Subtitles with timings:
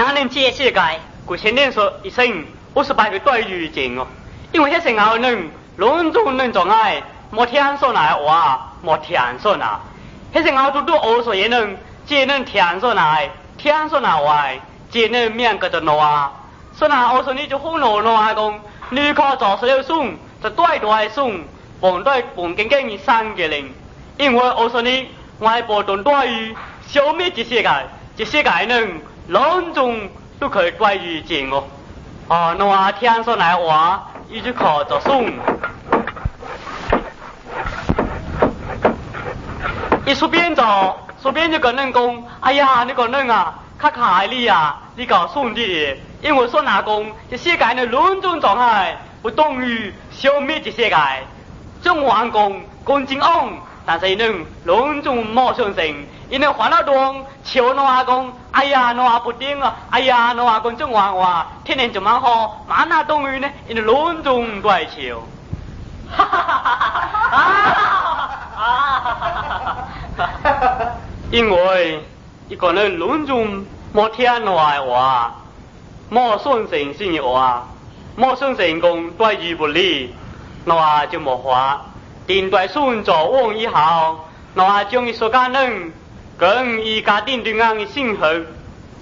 [0.00, 0.80] 哪能解世界？
[1.26, 4.06] 古前年说一生五十八个短语境哦，
[4.50, 9.78] 因为那时候人隆重人障碍，莫听说那话，莫听说那。
[10.32, 11.76] 那时候都都二十也能，
[12.06, 13.28] 只能听说那，
[13.58, 14.48] 听说那话，
[14.90, 16.32] 只能面个着啊。
[16.78, 18.58] 说那二十你就好闹闹啊讲，
[18.88, 21.42] 你靠做事了送，就短短送，
[21.78, 23.70] 半短半斤斤三个人，
[24.16, 25.08] 因为二十你
[25.40, 26.56] 外部短短语
[26.88, 27.70] 消灭这些个，
[28.16, 30.10] 这些个人隆重
[30.40, 31.62] 都可以短语境哦。
[32.26, 35.30] 哦，那话听说那话，一就靠着送。
[40.04, 50.96] 一说边走，说边就跟人讲，哎呀，你个人啊，卡卡你啊，你搞送的，因为说哪讲，这世界的轮转状态不等于消灭这世界，
[51.82, 53.52] 中王公公正昂，
[53.86, 65.22] 但是能轮转莫相信，因为烦恼中求那阿公，哎呀，那阿不顶啊，哎呀，那阿公中王话，天天就蛮好，蛮那等于呢，因为轮转怪求，
[66.10, 66.90] 哈哈哈哈
[70.16, 70.92] 哈哈！
[71.30, 72.04] 因为
[72.48, 75.34] 一个人论中莫听话话，
[76.08, 77.66] 莫顺承信的话，
[78.16, 80.14] 莫顺承讲对于不利，
[80.65, 81.85] 那就莫话。
[82.27, 84.25] 定对顺做往以后，
[84.55, 85.93] 那将一所家人
[86.37, 88.23] 跟一家庭对安的幸福，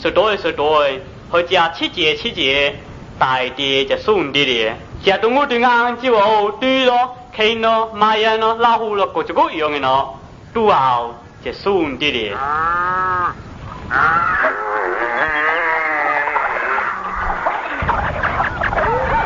[0.00, 2.74] 是对是对，和家七节七节，
[3.18, 4.76] 大地就顺的咧。
[5.04, 10.18] 家动物对安就好对咯，看咯，马呀咯，老虎咯，各种各样的咯，
[10.54, 11.14] 都好。
[11.42, 12.36] 这顺的咧，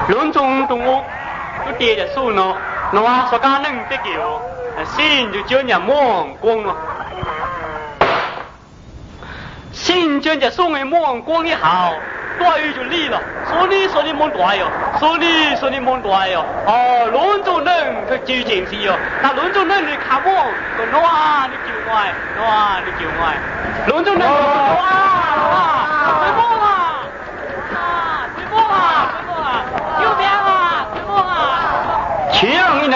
[0.09, 1.03] 轮中动物
[1.70, 2.58] 都跌着顺咯，
[2.92, 4.42] 那话说家能得救，
[4.86, 6.76] 心就叫人望光咯，
[9.72, 11.94] 心叫人送人望光一好。
[12.40, 14.66] 短语就离了，说你说你忙短哟，
[14.98, 20.32] 说你说你忙短哟，哦，轮中人他就进去哟，那轮中人你看我，
[20.78, 21.92] 说哇你救我，
[22.46, 23.22] 哇你救我，
[23.88, 24.34] 轮中人哇
[24.80, 25.60] 哇，
[26.22, 26.66] 水梦啊，
[27.76, 27.78] 啊
[28.34, 28.74] 水梦啊
[29.12, 29.46] 水梦啊，
[30.00, 31.30] 救命啊水梦啊，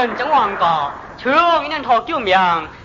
[0.04, 2.38] 强一能真王高，强一能讨救命，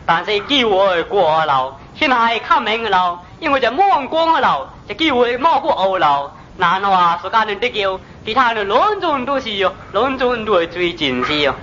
[0.06, 6.30] 但是救我过路，现在看明了，因为这望光了，这救我莫过欧了。
[6.56, 11.54] 那话说家人得救，其他人隆重都是哟，隆重都会最近视哟。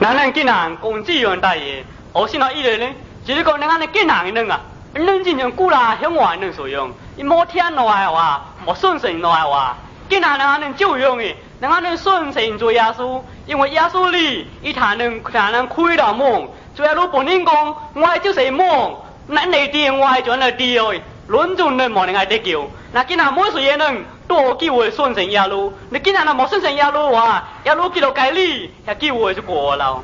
[0.00, 2.92] 那人竟然讲这样大爷，我现在一来呢，
[3.24, 4.60] 就是讲那那更难人啊，
[4.92, 9.76] 人真正古来向外人所用，伊莫听那话，莫顺承那话，
[10.08, 18.96] 竟然那能就用的，那能顺承做耶稣，因为耶稣里伊他能他能开了梦，最后本人讲我就是梦，
[19.26, 20.94] 那你电我就那地哦。
[21.28, 30.02] 轮中人莫能爱得救，那今仔每岁也能多机会顺成一路，你今仔那莫顺成一路话，一路记到街里，也机会就过了。